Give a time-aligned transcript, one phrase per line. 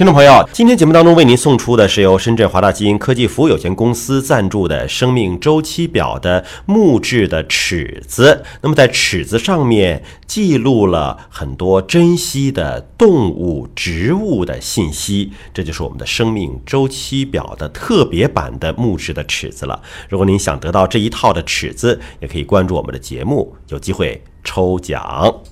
[0.00, 8.42] 听众朋友，今天节目当中为您送出的是由深圳华大基因科技服务有限公司赞助的生命周期表的木质的尺子。
[8.62, 19.82] 那么在尺子上面记录了很多珍稀的动物、植物的信息，这就是我们的生命周期表的特别版的木质的尺子了。
[20.08, 25.42] 如果您想得到这一套的尺子，也可以关注我们的节目，有机会抽奖。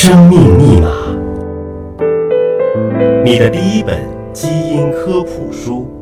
[0.00, 0.88] 生命密码，
[3.24, 4.00] 你的第一本
[4.32, 5.92] 基因科普书。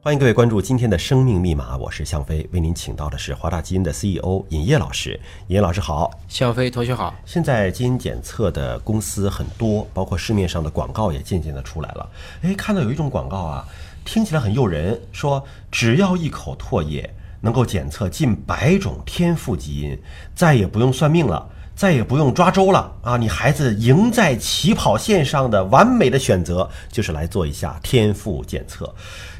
[0.00, 5.18] 欢迎各位关注今天的生命密码，我是向飞，为您请到的是华大基因的 CEO 尹烨老师。
[5.48, 7.12] 尹烨老师好，向飞同学好。
[7.26, 12.08] 现在基因检测的公司很多，包括市面上的广告也渐渐的出来了。
[12.42, 13.66] 哎，看到有一种广告啊，
[14.08, 19.98] 听起来很诱人，说只要一口唾液能够检测近百种天赋基因，
[20.34, 21.46] 再也不用算命了。
[21.76, 23.16] 再也不用抓周了啊！
[23.16, 28.92] 你孩子赢在起跑线上的完美的选择，就是来做一下天赋检测。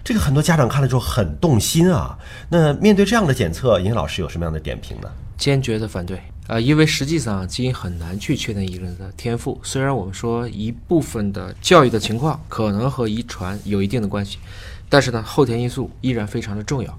[0.04, 2.16] 这个很多家长看了之后很动心啊。
[2.48, 5.10] 那面对这样的检测，尹老师有什么样的点评呢？
[5.36, 6.60] 坚决的反对呃！
[6.60, 9.60] 因为实际上基因很难去确定一个人的天赋。
[9.62, 14.38] 虽然我们说一部分的教育的情况可能和遗传有一定的关系，
[14.88, 16.98] 但是呢，后天因素依然非常的重要。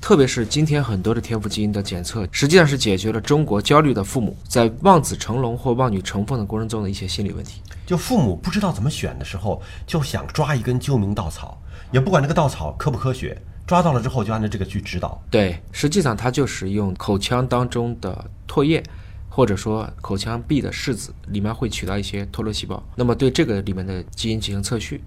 [0.00, 7.60] 特别是今天很多的天赋基因的检测，实际上是解决了中国焦虑的父母在望子成龙或望女成凤的过程中的一些心理问题。
[7.86, 11.56] 就父母不知道怎么选的时候，就想抓一根救命稻草，
[11.92, 15.20] 也不管这个稻草科不科学，抓到了之后就按照这个去指导。
[15.30, 18.82] 对，实际上它就是用口腔当中的唾液，
[19.28, 25.00] 或者说口腔壁的拭子里面会取到一些脱落细胞，那么对这个里面的基因进行测序，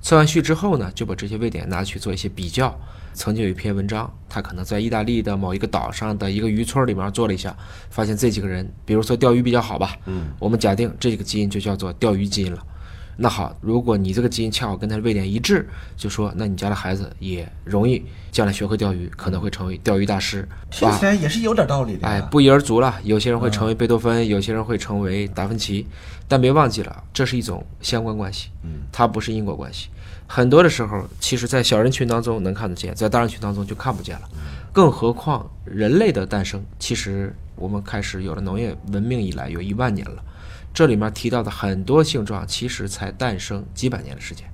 [0.00, 2.78] 测完序之后呢，就把这些位点拿去做一些比较。
[3.12, 7.56] 曾经有一篇文章，他可能在意大利的某一个岛上的一个渔村里面做了一下，
[7.88, 12.62] 发现这几个人，比如说钓鱼比较好吧，嗯，我们假定这个基因就叫做钓鱼基因了。
[13.16, 15.66] 那好，如果你这个基因恰好跟他的位点一致，
[15.96, 20.46] 就说那你家的孩子也容易将来学会钓鱼，可能会成为钓鱼大师。
[20.70, 22.06] 听起来也是有点道理的。
[22.06, 22.94] 哎，不一而足了。
[23.04, 25.86] 有些人会成为贝多芬，有些人会成为达芬奇，
[26.28, 29.88] 但别忘记了，这是一种相关关系，嗯，它不是因果关系。
[30.28, 34.28] 很多的时候，其实，在小人群当中能看得见，在大人群当中就看不见了。
[34.72, 40.22] 更何况人类的诞生，其实我们开始有了农业文明以来有一万年了，
[40.76, 44.46] 这里面提到的很多性状，其实才诞生几百年的时间，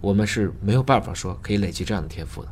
[0.00, 2.48] 我们是没有办法说可以累积这样的天赋的。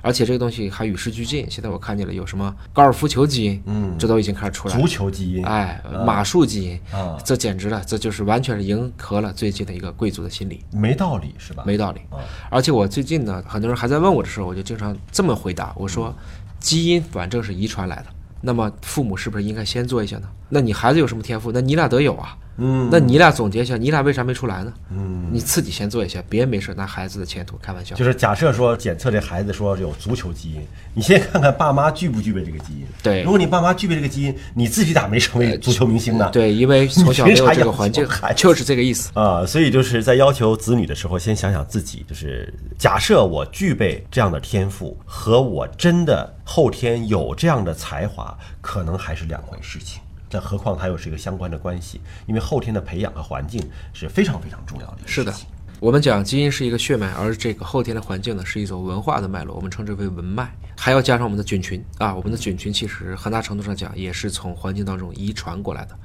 [0.00, 1.44] 而且这个东西还与时俱进。
[1.50, 4.80] 现在我看见了有什么高尔夫球基因，嗯，这都已经开始出来了。
[4.80, 10.64] 足球基因，哎，马术基因，啊，这简直了，这就是完全是迎合了最近的一个贵族的心理。
[10.70, 11.64] 没道理是吧？
[11.66, 12.02] 没道理。
[12.48, 16.14] 而且我最近呢，很多人还在问我的时候，我就经常这么回答：我说，
[16.60, 18.06] 基因反正是遗传来的，
[18.40, 20.28] 那么父母是不是应该先做一下呢？
[20.48, 21.50] 那你孩子有什么天赋？
[21.50, 22.38] 那你俩得有啊。
[22.58, 24.72] 嗯，那你俩总结一下，你俩为啥没出来呢？
[24.90, 27.94] 嗯，你自己先做一下，别没事拿孩子的前途开玩笑。
[27.94, 30.60] 就是假设说检测这孩子说有足球基因，
[30.92, 32.84] 你先看看爸妈具不具备这个基因。
[33.02, 36.28] 对，如果你爸妈具备这个基因，你自己咋没成为足球明星呢？
[36.32, 39.46] 对，因为从小没有这个环境，就是这个意思啊。
[39.46, 50.00] 所以就是在要求子女的时候，先想想自己，就是假设我具备这样的天赋，和我真的后天有这样的才华，可能还是两回事情。
[50.28, 53.62] 这何况它又是一个相关的关系，因为后天的培养和环境
[53.92, 54.98] 是非常非常重要的。
[55.06, 55.34] 是的，
[55.80, 60.52] 我们讲基因是一个血脉，而这个后天的环境呢是一种文化的脉络，我们称之为文脉。
[60.76, 65.98] 还要加上我们的菌群啊，我们的菌群其实很大程度上讲也是从环境当中遗传过来的。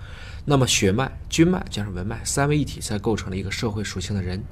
[0.45, 4.44] 那么血脉、菌脉加上文脉三位一体，才构成了一个社会属性的人。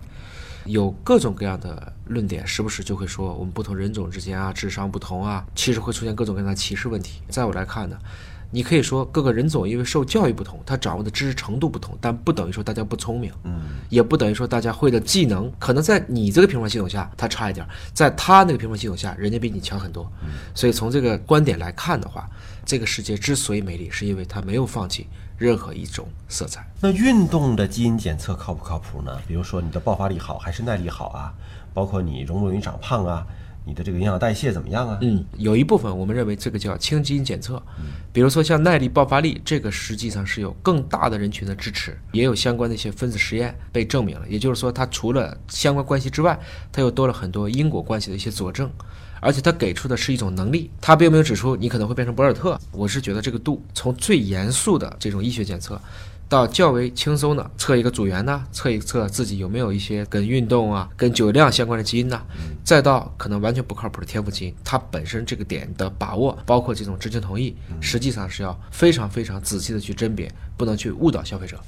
[0.66, 7.22] 有各种各样的论点，时不时就会说我们不同人种之间啊，智商不同啊，其实会出现各种各样的歧视问题。
[7.30, 7.98] 在我来看呢。
[8.51, 20.12] 你可以说各个人种因为受教育不同，他掌握的知识程度不同，但不等于说大家不聪明，嗯，也不等于说大家会的技能可能在你这个评判系统下他差一点，在他那个评判系统下人家比你强很多，
[20.53, 22.30] 所以从这个观点来看的话，
[22.65, 25.07] 这个世界之所以美丽，是因为它没有放弃
[25.38, 26.69] 任何一种色彩。
[26.81, 29.18] 那运动的基因检测靠不靠谱呢？
[29.27, 31.33] 比如说你的爆发力好还是耐力好啊？
[31.74, 33.25] 包括你容不容易长胖啊？
[33.66, 34.98] 你的这个营养代谢怎么样啊？
[35.02, 37.62] 嗯，有一部分我们认为这个叫轻基因检测，
[38.12, 44.25] 比如说像耐力、爆发力，这个实际上是有更大的人群的支持，也有相关的一些分子实验被证明了。
[44.28, 46.40] 也就是说，它除了相关关系之外，
[46.72, 48.69] 它又多了很多因果关系的一些佐证。
[49.24, 52.60] 而且它给出的是一种能力，它并没有指出你可能会变成博尔特。
[52.72, 55.80] 我是觉得这个度从最严肃的这种医学检测。
[56.31, 62.22] 到较为轻松的测一个组员呢，测一测自己有没有一些跟运动啊、跟酒量相关的基因呢，
[62.63, 71.60] 再到可能完全不靠谱的天赋基因，它本身这个点的把握，包括这种知情同意，实际上是要非常非常仔细的去甄别，不能去误导消费者。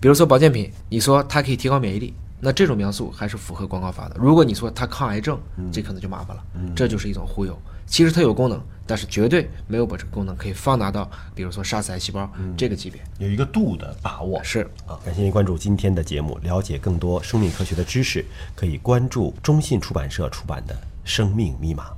[0.00, 4.16] 比如说保健品，你说它可以提高免疫力，那这种描述还是符合广告法的。
[4.18, 5.38] 如果你说它抗癌症，
[5.70, 6.42] 这可能就麻烦了，
[6.74, 7.54] 这就是一种忽悠。
[7.90, 14.42] 其实它有功能，但是绝对没有把这个功能可以放大到，比如说杀死癌细胞这个级别，有一个度的把握。
[14.44, 21.88] 是啊，感谢您关注今天的节目，了解更多生命科学的知识，可以关注中信出版社出版的《生命密码》。